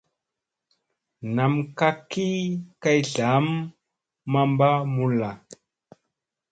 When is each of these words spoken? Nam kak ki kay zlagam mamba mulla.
Nam 1.35 1.53
kak 1.79 1.97
ki 2.11 2.27
kay 2.81 2.99
zlagam 3.09 3.47
mamba 4.31 4.69
mulla. 4.93 5.31